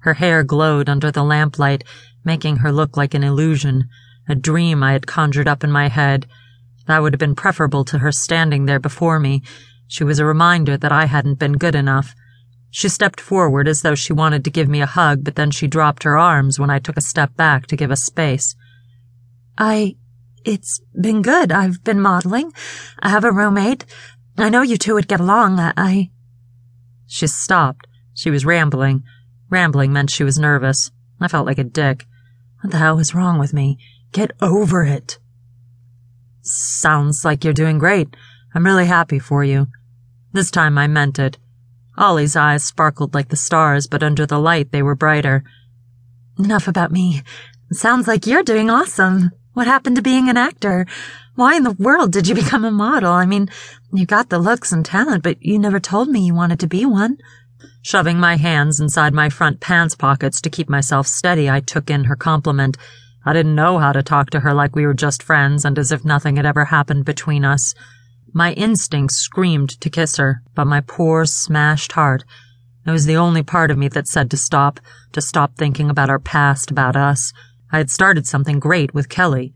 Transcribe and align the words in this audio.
Her 0.00 0.14
hair 0.14 0.42
glowed 0.42 0.88
under 0.88 1.10
the 1.10 1.24
lamplight, 1.24 1.84
making 2.24 2.56
her 2.56 2.72
look 2.72 2.96
like 2.96 3.14
an 3.14 3.24
illusion, 3.24 3.88
a 4.28 4.34
dream 4.34 4.82
I 4.82 4.92
had 4.92 5.06
conjured 5.06 5.48
up 5.48 5.64
in 5.64 5.70
my 5.70 5.88
head. 5.88 6.26
That 6.86 7.02
would 7.02 7.12
have 7.12 7.20
been 7.20 7.34
preferable 7.34 7.84
to 7.86 7.98
her 7.98 8.12
standing 8.12 8.66
there 8.66 8.80
before 8.80 9.18
me. 9.18 9.42
She 9.88 10.04
was 10.04 10.18
a 10.18 10.24
reminder 10.24 10.76
that 10.76 10.92
I 10.92 11.06
hadn't 11.06 11.38
been 11.38 11.54
good 11.54 11.74
enough. 11.74 12.14
She 12.70 12.88
stepped 12.88 13.20
forward 13.20 13.68
as 13.68 13.82
though 13.82 13.94
she 13.94 14.12
wanted 14.12 14.44
to 14.44 14.50
give 14.50 14.68
me 14.68 14.82
a 14.82 14.86
hug, 14.86 15.24
but 15.24 15.34
then 15.34 15.50
she 15.50 15.66
dropped 15.66 16.02
her 16.02 16.18
arms 16.18 16.58
when 16.58 16.70
I 16.70 16.78
took 16.78 16.96
a 16.96 17.00
step 17.00 17.36
back 17.36 17.66
to 17.68 17.76
give 17.76 17.90
us 17.90 18.02
space. 18.02 18.54
I. 19.56 19.96
It's 20.44 20.80
been 21.00 21.22
good. 21.22 21.50
I've 21.50 21.82
been 21.82 22.00
modeling. 22.00 22.52
I 23.00 23.08
have 23.08 23.24
a 23.24 23.32
roommate. 23.32 23.84
I 24.38 24.48
know 24.48 24.62
you 24.62 24.76
two 24.76 24.94
would 24.94 25.08
get 25.08 25.20
along. 25.20 25.58
I. 25.58 26.10
She 27.06 27.26
stopped. 27.26 27.86
She 28.14 28.30
was 28.30 28.44
rambling. 28.44 29.02
Rambling 29.50 29.92
meant 29.92 30.10
she 30.10 30.24
was 30.24 30.38
nervous. 30.38 30.90
I 31.20 31.28
felt 31.28 31.46
like 31.46 31.58
a 31.58 31.64
dick. 31.64 32.06
What 32.60 32.70
the 32.72 32.78
hell 32.78 32.98
is 32.98 33.14
wrong 33.14 33.38
with 33.38 33.52
me? 33.52 33.78
Get 34.12 34.32
over 34.40 34.84
it. 34.84 35.18
Sounds 36.42 37.24
like 37.24 37.44
you're 37.44 37.52
doing 37.52 37.78
great. 37.78 38.14
I'm 38.54 38.64
really 38.64 38.86
happy 38.86 39.18
for 39.18 39.44
you. 39.44 39.68
This 40.32 40.50
time 40.50 40.78
I 40.78 40.86
meant 40.86 41.18
it. 41.18 41.38
Ollie's 41.98 42.36
eyes 42.36 42.64
sparkled 42.64 43.14
like 43.14 43.28
the 43.28 43.36
stars, 43.36 43.86
but 43.86 44.02
under 44.02 44.26
the 44.26 44.38
light 44.38 44.72
they 44.72 44.82
were 44.82 44.94
brighter. 44.94 45.44
Enough 46.38 46.68
about 46.68 46.92
me. 46.92 47.22
Sounds 47.72 48.06
like 48.06 48.26
you're 48.26 48.42
doing 48.42 48.70
awesome. 48.70 49.30
What 49.54 49.66
happened 49.66 49.96
to 49.96 50.02
being 50.02 50.28
an 50.28 50.36
actor? 50.36 50.86
Why 51.34 51.56
in 51.56 51.64
the 51.64 51.72
world 51.72 52.12
did 52.12 52.28
you 52.28 52.34
become 52.34 52.64
a 52.64 52.70
model? 52.70 53.12
I 53.12 53.26
mean, 53.26 53.48
you 53.92 54.06
got 54.06 54.28
the 54.28 54.38
looks 54.38 54.72
and 54.72 54.84
talent, 54.84 55.22
but 55.22 55.42
you 55.42 55.58
never 55.58 55.80
told 55.80 56.08
me 56.08 56.20
you 56.20 56.34
wanted 56.34 56.60
to 56.60 56.66
be 56.66 56.84
one. 56.84 57.18
Shoving 57.82 58.18
my 58.18 58.36
hands 58.36 58.80
inside 58.80 59.14
my 59.14 59.28
front 59.28 59.60
pants 59.60 59.94
pockets 59.94 60.40
to 60.40 60.50
keep 60.50 60.68
myself 60.68 61.06
steady, 61.06 61.48
I 61.48 61.60
took 61.60 61.90
in 61.90 62.04
her 62.04 62.16
compliment. 62.16 62.76
I 63.24 63.32
didn't 63.32 63.54
know 63.54 63.78
how 63.78 63.92
to 63.92 64.02
talk 64.02 64.30
to 64.30 64.40
her 64.40 64.54
like 64.54 64.76
we 64.76 64.86
were 64.86 64.94
just 64.94 65.22
friends 65.22 65.64
and 65.64 65.78
as 65.78 65.92
if 65.92 66.04
nothing 66.04 66.36
had 66.36 66.46
ever 66.46 66.66
happened 66.66 67.04
between 67.04 67.44
us. 67.44 67.74
My 68.32 68.52
instincts 68.52 69.16
screamed 69.16 69.80
to 69.80 69.90
kiss 69.90 70.16
her, 70.16 70.42
but 70.54 70.66
my 70.66 70.80
poor, 70.80 71.24
smashed 71.24 71.92
heart. 71.92 72.24
It 72.86 72.90
was 72.90 73.06
the 73.06 73.16
only 73.16 73.42
part 73.42 73.70
of 73.70 73.78
me 73.78 73.88
that 73.88 74.06
said 74.06 74.30
to 74.30 74.36
stop, 74.36 74.78
to 75.12 75.20
stop 75.20 75.56
thinking 75.56 75.90
about 75.90 76.10
our 76.10 76.20
past, 76.20 76.70
about 76.70 76.96
us. 76.96 77.32
I 77.72 77.78
had 77.78 77.90
started 77.90 78.26
something 78.26 78.60
great 78.60 78.94
with 78.94 79.08
Kelly. 79.08 79.54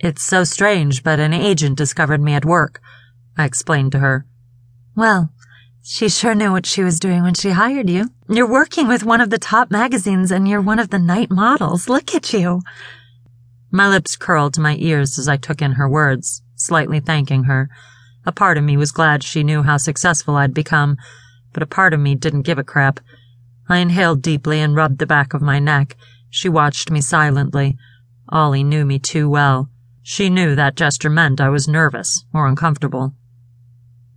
It's 0.00 0.22
so 0.22 0.42
strange, 0.42 1.02
but 1.02 1.20
an 1.20 1.32
agent 1.32 1.78
discovered 1.78 2.20
me 2.20 2.34
at 2.34 2.44
work, 2.44 2.80
I 3.36 3.44
explained 3.44 3.92
to 3.92 4.00
her. 4.00 4.26
Well, 4.96 5.32
she 5.86 6.08
sure 6.08 6.34
knew 6.34 6.50
what 6.50 6.64
she 6.64 6.82
was 6.82 6.98
doing 6.98 7.22
when 7.22 7.34
she 7.34 7.50
hired 7.50 7.90
you. 7.90 8.08
You're 8.26 8.48
working 8.48 8.88
with 8.88 9.04
one 9.04 9.20
of 9.20 9.28
the 9.28 9.38
top 9.38 9.70
magazines 9.70 10.30
and 10.30 10.48
you're 10.48 10.62
one 10.62 10.78
of 10.78 10.88
the 10.88 10.98
Knight 10.98 11.30
models. 11.30 11.90
Look 11.90 12.14
at 12.14 12.32
you. 12.32 12.62
My 13.70 13.86
lips 13.86 14.16
curled 14.16 14.54
to 14.54 14.62
my 14.62 14.76
ears 14.80 15.18
as 15.18 15.28
I 15.28 15.36
took 15.36 15.60
in 15.60 15.72
her 15.72 15.86
words, 15.86 16.40
slightly 16.56 17.00
thanking 17.00 17.44
her. 17.44 17.68
A 18.24 18.32
part 18.32 18.56
of 18.56 18.64
me 18.64 18.78
was 18.78 18.92
glad 18.92 19.22
she 19.22 19.44
knew 19.44 19.62
how 19.62 19.76
successful 19.76 20.36
I'd 20.36 20.54
become, 20.54 20.96
but 21.52 21.62
a 21.62 21.66
part 21.66 21.92
of 21.92 22.00
me 22.00 22.14
didn't 22.14 22.46
give 22.46 22.58
a 22.58 22.64
crap. 22.64 22.98
I 23.68 23.76
inhaled 23.76 24.22
deeply 24.22 24.60
and 24.60 24.74
rubbed 24.74 25.00
the 25.00 25.06
back 25.06 25.34
of 25.34 25.42
my 25.42 25.58
neck. 25.58 25.96
She 26.30 26.48
watched 26.48 26.90
me 26.90 27.02
silently. 27.02 27.76
Ollie 28.30 28.64
knew 28.64 28.86
me 28.86 28.98
too 28.98 29.28
well. 29.28 29.68
She 30.02 30.30
knew 30.30 30.54
that 30.54 30.76
gesture 30.76 31.10
meant 31.10 31.42
I 31.42 31.50
was 31.50 31.68
nervous 31.68 32.24
or 32.32 32.46
uncomfortable. 32.46 33.12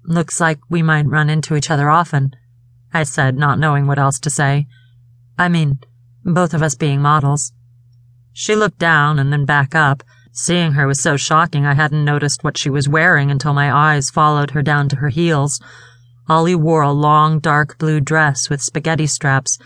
Looks 0.08 0.40
like 0.40 0.60
we 0.70 0.82
might 0.82 1.06
run 1.06 1.30
into 1.30 1.56
each 1.56 1.70
other 1.70 1.90
often, 1.90 2.36
I 2.94 3.04
said, 3.04 3.36
not 3.38 3.60
knowing 3.60 3.86
what 3.86 4.00
else 4.00 4.20
to 4.22 4.30
say. 4.30 4.66
I 5.38 5.50
mean, 5.50 5.80
both 6.24 6.54
of 6.54 6.64
us 6.64 6.76
being 6.76 7.02
models. 7.02 7.52
She 8.34 8.56
looked 8.56 8.80
down 8.80 9.20
and 9.20 9.32
then 9.32 9.46
back 9.46 9.76
up. 9.76 10.02
Seeing 10.32 10.74
her 10.74 10.88
was 10.88 11.02
so 11.02 11.18
shocking 11.18 11.66
I 11.66 11.74
hadn't 11.74 12.06
noticed 12.06 12.44
what 12.44 12.58
she 12.58 12.70
was 12.70 12.88
wearing 12.88 13.30
until 13.30 13.54
my 13.54 13.72
eyes 13.72 14.10
followed 14.10 14.52
her 14.52 14.62
down 14.62 14.88
to 14.90 14.96
her 14.98 15.10
heels. 15.10 15.60
Ollie 16.30 16.56
wore 16.56 16.84
a 16.84 16.92
long, 16.92 17.40
dark 17.40 17.78
blue 17.78 18.00
dress 18.00 18.50
with 18.50 18.62
spaghetti 18.62 19.08
straps 19.08 19.58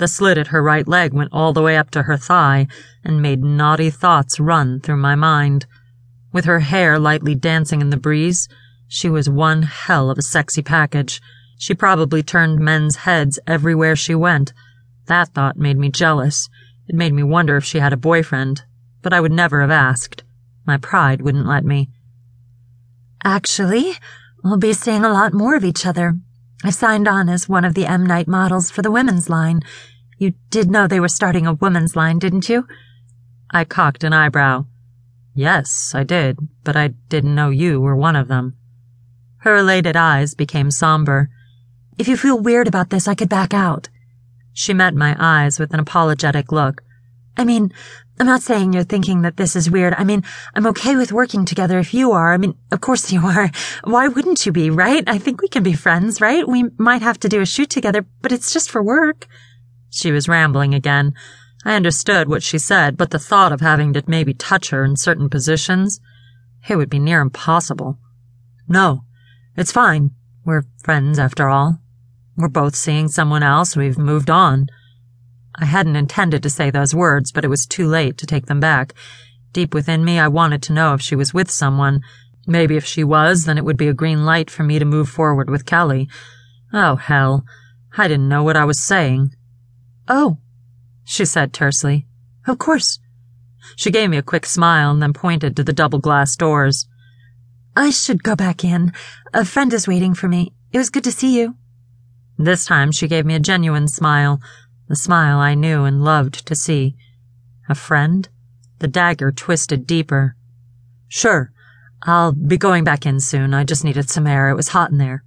the 0.00 0.08
slit 0.08 0.38
at 0.38 0.46
her 0.46 0.62
right 0.62 0.88
leg 0.88 1.12
went 1.12 1.28
all 1.30 1.52
the 1.52 1.60
way 1.60 1.76
up 1.76 1.90
to 1.90 2.04
her 2.04 2.16
thigh 2.16 2.66
and 3.04 3.20
made 3.20 3.44
naughty 3.44 3.90
thoughts 3.90 4.40
run 4.40 4.80
through 4.80 4.96
my 4.96 5.14
mind. 5.14 5.66
With 6.32 6.46
her 6.46 6.60
hair 6.60 6.98
lightly 6.98 7.34
dancing 7.34 7.82
in 7.82 7.90
the 7.90 7.98
breeze, 7.98 8.48
she 8.92 9.08
was 9.08 9.30
one 9.30 9.62
hell 9.62 10.10
of 10.10 10.18
a 10.18 10.22
sexy 10.22 10.62
package. 10.62 11.22
She 11.56 11.74
probably 11.74 12.24
turned 12.24 12.58
men's 12.58 12.96
heads 12.96 13.38
everywhere 13.46 13.94
she 13.94 14.16
went. 14.16 14.52
That 15.06 15.28
thought 15.28 15.56
made 15.56 15.78
me 15.78 15.90
jealous. 15.90 16.48
It 16.88 16.96
made 16.96 17.14
me 17.14 17.22
wonder 17.22 17.56
if 17.56 17.64
she 17.64 17.78
had 17.78 17.92
a 17.92 17.96
boyfriend, 17.96 18.64
but 19.00 19.12
I 19.12 19.20
would 19.20 19.30
never 19.30 19.60
have 19.60 19.70
asked. 19.70 20.24
My 20.66 20.76
pride 20.76 21.22
wouldn't 21.22 21.46
let 21.46 21.64
me. 21.64 21.88
Actually, 23.22 23.92
we'll 24.42 24.56
be 24.56 24.72
seeing 24.72 25.04
a 25.04 25.12
lot 25.12 25.32
more 25.32 25.54
of 25.54 25.64
each 25.64 25.86
other. 25.86 26.16
I 26.64 26.70
signed 26.70 27.06
on 27.06 27.28
as 27.28 27.48
one 27.48 27.64
of 27.64 27.74
the 27.74 27.86
M 27.86 28.04
Knight 28.04 28.26
models 28.26 28.72
for 28.72 28.82
the 28.82 28.90
women's 28.90 29.30
line. 29.30 29.60
You 30.18 30.32
did 30.50 30.68
know 30.68 30.88
they 30.88 30.98
were 30.98 31.08
starting 31.08 31.46
a 31.46 31.54
women's 31.54 31.94
line, 31.94 32.18
didn't 32.18 32.48
you? 32.48 32.66
I 33.52 33.64
cocked 33.64 34.02
an 34.02 34.12
eyebrow. 34.12 34.66
Yes, 35.32 35.92
I 35.94 36.02
did, 36.02 36.38
but 36.64 36.76
I 36.76 36.88
didn't 36.88 37.36
know 37.36 37.50
you 37.50 37.80
were 37.80 37.94
one 37.94 38.16
of 38.16 38.26
them. 38.26 38.56
Her 39.40 39.56
elated 39.56 39.96
eyes 39.96 40.34
became 40.34 40.70
somber. 40.70 41.30
If 41.98 42.08
you 42.08 42.16
feel 42.16 42.38
weird 42.38 42.68
about 42.68 42.90
this, 42.90 43.08
I 43.08 43.14
could 43.14 43.28
back 43.28 43.54
out. 43.54 43.88
She 44.52 44.74
met 44.74 44.94
my 44.94 45.16
eyes 45.18 45.58
with 45.58 45.72
an 45.72 45.80
apologetic 45.80 46.52
look. 46.52 46.82
I 47.36 47.44
mean, 47.44 47.72
I'm 48.18 48.26
not 48.26 48.42
saying 48.42 48.74
you're 48.74 48.84
thinking 48.84 49.22
that 49.22 49.38
this 49.38 49.56
is 49.56 49.70
weird. 49.70 49.94
I 49.94 50.04
mean, 50.04 50.24
I'm 50.54 50.66
okay 50.66 50.94
with 50.94 51.10
working 51.10 51.46
together 51.46 51.78
if 51.78 51.94
you 51.94 52.12
are. 52.12 52.34
I 52.34 52.36
mean, 52.36 52.54
of 52.70 52.82
course 52.82 53.10
you 53.10 53.20
are. 53.24 53.50
Why 53.84 54.08
wouldn't 54.08 54.44
you 54.44 54.52
be, 54.52 54.68
right? 54.68 55.04
I 55.06 55.16
think 55.16 55.40
we 55.40 55.48
can 55.48 55.62
be 55.62 55.72
friends, 55.72 56.20
right? 56.20 56.46
We 56.46 56.64
might 56.76 57.00
have 57.00 57.18
to 57.20 57.28
do 57.30 57.40
a 57.40 57.46
shoot 57.46 57.70
together, 57.70 58.04
but 58.20 58.32
it's 58.32 58.52
just 58.52 58.70
for 58.70 58.82
work. 58.82 59.26
She 59.88 60.12
was 60.12 60.28
rambling 60.28 60.74
again. 60.74 61.14
I 61.64 61.76
understood 61.76 62.28
what 62.28 62.42
she 62.42 62.58
said, 62.58 62.98
but 62.98 63.10
the 63.10 63.18
thought 63.18 63.52
of 63.52 63.62
having 63.62 63.94
to 63.94 64.02
maybe 64.06 64.34
touch 64.34 64.68
her 64.68 64.84
in 64.84 64.96
certain 64.96 65.30
positions, 65.30 66.00
it 66.68 66.76
would 66.76 66.90
be 66.90 66.98
near 66.98 67.22
impossible. 67.22 67.98
No, 68.68 69.04
it's 69.60 69.72
fine. 69.72 70.10
We're 70.44 70.64
friends 70.82 71.18
after 71.18 71.48
all. 71.48 71.78
We're 72.36 72.48
both 72.48 72.74
seeing 72.74 73.08
someone 73.08 73.42
else. 73.42 73.76
We've 73.76 73.98
moved 73.98 74.30
on. 74.30 74.68
I 75.54 75.66
hadn't 75.66 75.96
intended 75.96 76.42
to 76.42 76.50
say 76.50 76.70
those 76.70 76.94
words, 76.94 77.30
but 77.30 77.44
it 77.44 77.48
was 77.48 77.66
too 77.66 77.86
late 77.86 78.16
to 78.18 78.26
take 78.26 78.46
them 78.46 78.60
back. 78.60 78.94
Deep 79.52 79.74
within 79.74 80.04
me, 80.04 80.18
I 80.18 80.28
wanted 80.28 80.62
to 80.62 80.72
know 80.72 80.94
if 80.94 81.02
she 81.02 81.14
was 81.14 81.34
with 81.34 81.50
someone. 81.50 82.00
Maybe 82.46 82.76
if 82.76 82.86
she 82.86 83.04
was, 83.04 83.44
then 83.44 83.58
it 83.58 83.64
would 83.64 83.76
be 83.76 83.88
a 83.88 83.94
green 83.94 84.24
light 84.24 84.50
for 84.50 84.62
me 84.62 84.78
to 84.78 84.84
move 84.84 85.10
forward 85.10 85.50
with 85.50 85.66
Kelly. 85.66 86.08
Oh, 86.72 86.96
hell. 86.96 87.44
I 87.98 88.08
didn't 88.08 88.28
know 88.28 88.42
what 88.42 88.56
I 88.56 88.64
was 88.64 88.82
saying. 88.82 89.34
Oh, 90.08 90.38
she 91.04 91.24
said 91.24 91.52
tersely. 91.52 92.06
Of 92.46 92.58
course. 92.58 92.98
She 93.76 93.90
gave 93.90 94.08
me 94.08 94.16
a 94.16 94.22
quick 94.22 94.46
smile 94.46 94.90
and 94.90 95.02
then 95.02 95.12
pointed 95.12 95.54
to 95.56 95.64
the 95.64 95.72
double 95.72 95.98
glass 95.98 96.34
doors. 96.36 96.86
I 97.76 97.90
should 97.90 98.22
go 98.22 98.34
back 98.34 98.64
in. 98.64 98.92
A 99.32 99.44
friend 99.44 99.72
is 99.72 99.86
waiting 99.86 100.14
for 100.14 100.28
me. 100.28 100.52
It 100.72 100.78
was 100.78 100.90
good 100.90 101.04
to 101.04 101.12
see 101.12 101.38
you. 101.38 101.56
This 102.36 102.64
time 102.64 102.90
she 102.90 103.06
gave 103.06 103.26
me 103.26 103.34
a 103.34 103.40
genuine 103.40 103.86
smile, 103.86 104.40
the 104.88 104.96
smile 104.96 105.38
I 105.38 105.54
knew 105.54 105.84
and 105.84 106.02
loved 106.02 106.46
to 106.46 106.56
see. 106.56 106.96
A 107.68 107.74
friend? 107.74 108.28
The 108.78 108.88
dagger 108.88 109.30
twisted 109.30 109.86
deeper. 109.86 110.36
Sure, 111.08 111.52
I'll 112.02 112.32
be 112.32 112.56
going 112.56 112.82
back 112.82 113.04
in 113.04 113.20
soon. 113.20 113.52
I 113.52 113.64
just 113.64 113.84
needed 113.84 114.08
some 114.08 114.26
air. 114.26 114.48
It 114.48 114.56
was 114.56 114.68
hot 114.68 114.90
in 114.90 114.98
there. 114.98 115.22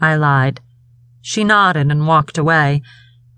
I 0.00 0.14
lied. 0.16 0.60
She 1.20 1.44
nodded 1.44 1.90
and 1.90 2.06
walked 2.06 2.38
away. 2.38 2.82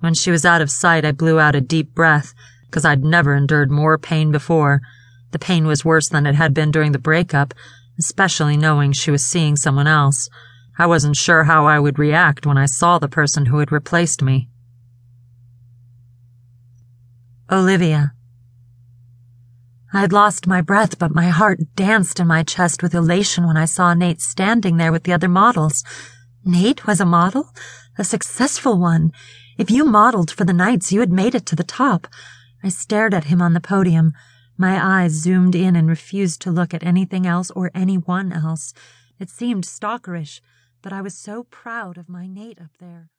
When 0.00 0.14
she 0.14 0.30
was 0.30 0.44
out 0.44 0.60
of 0.60 0.70
sight, 0.70 1.04
I 1.04 1.12
blew 1.12 1.40
out 1.40 1.54
a 1.54 1.60
deep 1.60 1.94
breath, 1.94 2.34
because 2.66 2.84
I'd 2.84 3.04
never 3.04 3.34
endured 3.34 3.70
more 3.70 3.96
pain 3.96 4.30
before. 4.30 4.82
The 5.30 5.38
pain 5.38 5.66
was 5.66 5.84
worse 5.84 6.08
than 6.08 6.26
it 6.26 6.34
had 6.34 6.52
been 6.52 6.70
during 6.70 6.92
the 6.92 6.98
breakup, 6.98 7.54
especially 7.98 8.56
knowing 8.56 8.92
she 8.92 9.10
was 9.10 9.24
seeing 9.24 9.56
someone 9.56 9.86
else. 9.86 10.28
I 10.78 10.86
wasn't 10.86 11.16
sure 11.16 11.44
how 11.44 11.66
I 11.66 11.78
would 11.78 11.98
react 11.98 12.46
when 12.46 12.58
I 12.58 12.66
saw 12.66 12.98
the 12.98 13.08
person 13.08 13.46
who 13.46 13.58
had 13.58 13.70
replaced 13.70 14.22
me. 14.22 14.48
Olivia. 17.50 18.12
I 19.92 20.00
had 20.00 20.12
lost 20.12 20.48
my 20.48 20.60
breath, 20.60 20.98
but 20.98 21.14
my 21.14 21.28
heart 21.28 21.60
danced 21.76 22.18
in 22.18 22.26
my 22.26 22.42
chest 22.42 22.82
with 22.82 22.94
elation 22.94 23.46
when 23.46 23.56
I 23.56 23.66
saw 23.66 23.94
Nate 23.94 24.20
standing 24.20 24.76
there 24.76 24.90
with 24.90 25.04
the 25.04 25.12
other 25.12 25.28
models. 25.28 25.84
Nate 26.44 26.86
was 26.86 27.00
a 27.00 27.06
model? 27.06 27.50
A 27.96 28.02
successful 28.02 28.76
one. 28.76 29.12
If 29.56 29.70
you 29.70 29.84
modeled 29.84 30.32
for 30.32 30.44
the 30.44 30.52
Knights, 30.52 30.90
you 30.90 30.98
had 30.98 31.12
made 31.12 31.36
it 31.36 31.46
to 31.46 31.54
the 31.54 31.62
top. 31.62 32.08
I 32.64 32.70
stared 32.70 33.14
at 33.14 33.24
him 33.24 33.40
on 33.40 33.52
the 33.52 33.60
podium. 33.60 34.14
My 34.56 35.02
eyes 35.02 35.12
zoomed 35.12 35.54
in 35.54 35.74
and 35.74 35.88
refused 35.88 36.40
to 36.42 36.52
look 36.52 36.72
at 36.72 36.84
anything 36.84 37.26
else 37.26 37.50
or 37.52 37.70
anyone 37.74 38.32
else. 38.32 38.72
It 39.18 39.28
seemed 39.30 39.64
stalkerish, 39.64 40.40
but 40.80 40.92
I 40.92 41.00
was 41.00 41.14
so 41.14 41.44
proud 41.44 41.98
of 41.98 42.08
my 42.08 42.26
Nate 42.26 42.60
up 42.60 42.76
there. 42.78 43.10